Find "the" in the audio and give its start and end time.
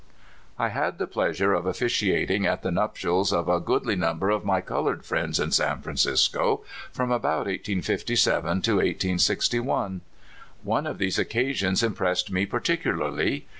0.97-1.05, 2.63-2.71